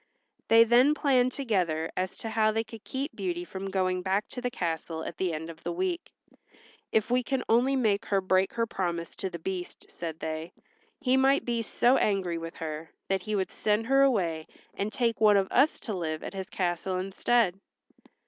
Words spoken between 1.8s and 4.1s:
as to how they could keep Beauty from going